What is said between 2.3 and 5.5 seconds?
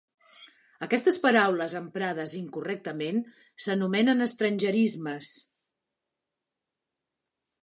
incorrectament s’anomenen estrangerismes.